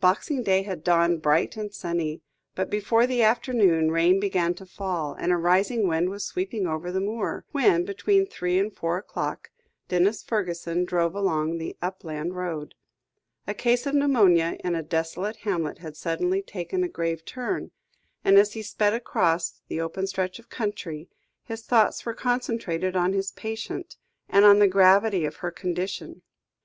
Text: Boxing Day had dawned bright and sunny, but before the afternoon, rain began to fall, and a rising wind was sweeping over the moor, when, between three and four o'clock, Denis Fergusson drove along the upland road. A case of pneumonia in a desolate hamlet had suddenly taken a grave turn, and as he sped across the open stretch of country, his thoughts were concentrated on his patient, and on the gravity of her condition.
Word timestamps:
Boxing 0.00 0.42
Day 0.42 0.62
had 0.62 0.82
dawned 0.82 1.22
bright 1.22 1.56
and 1.56 1.72
sunny, 1.72 2.22
but 2.56 2.70
before 2.70 3.06
the 3.06 3.22
afternoon, 3.22 3.92
rain 3.92 4.18
began 4.18 4.52
to 4.54 4.66
fall, 4.66 5.14
and 5.16 5.30
a 5.30 5.36
rising 5.36 5.86
wind 5.86 6.10
was 6.10 6.24
sweeping 6.24 6.66
over 6.66 6.90
the 6.90 7.00
moor, 7.00 7.44
when, 7.52 7.84
between 7.84 8.26
three 8.26 8.58
and 8.58 8.74
four 8.74 8.96
o'clock, 8.98 9.50
Denis 9.86 10.24
Fergusson 10.24 10.84
drove 10.84 11.14
along 11.14 11.58
the 11.58 11.76
upland 11.80 12.34
road. 12.34 12.74
A 13.46 13.54
case 13.54 13.86
of 13.86 13.94
pneumonia 13.94 14.56
in 14.64 14.74
a 14.74 14.82
desolate 14.82 15.36
hamlet 15.46 15.78
had 15.78 15.96
suddenly 15.96 16.42
taken 16.42 16.82
a 16.82 16.88
grave 16.88 17.24
turn, 17.24 17.70
and 18.24 18.38
as 18.38 18.54
he 18.54 18.62
sped 18.62 18.92
across 18.92 19.62
the 19.68 19.80
open 19.80 20.08
stretch 20.08 20.40
of 20.40 20.50
country, 20.50 21.08
his 21.44 21.62
thoughts 21.62 22.04
were 22.04 22.12
concentrated 22.14 22.96
on 22.96 23.12
his 23.12 23.30
patient, 23.30 23.96
and 24.28 24.44
on 24.44 24.58
the 24.58 24.66
gravity 24.66 25.24
of 25.24 25.36
her 25.36 25.52
condition. 25.52 26.22